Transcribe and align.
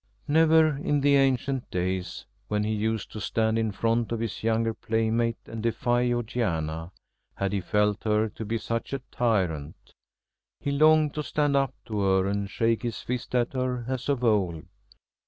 Never 0.27 0.77
in 0.77 1.01
the 1.01 1.15
ancient 1.15 1.69
days, 1.69 2.25
when 2.47 2.63
he 2.63 2.73
used 2.73 3.11
to 3.11 3.21
stand 3.21 3.59
in 3.59 3.71
front 3.71 4.11
of 4.11 4.19
his 4.19 4.41
younger 4.41 4.73
playmate 4.73 5.37
and 5.45 5.61
defy 5.61 6.09
Georgiana, 6.09 6.91
had 7.35 7.53
he 7.53 7.61
felt 7.61 8.03
her 8.05 8.27
to 8.29 8.43
be 8.43 8.57
such 8.57 8.93
a 8.93 9.01
tyrant. 9.11 9.93
He 10.59 10.71
longed 10.71 11.13
to 11.13 11.21
stand 11.21 11.55
up 11.55 11.75
to 11.85 11.99
her 11.99 12.25
and 12.25 12.49
shake 12.49 12.81
his 12.81 12.99
fist 12.99 13.35
at 13.35 13.53
her 13.53 13.85
as 13.87 14.09
of 14.09 14.23
old. 14.23 14.63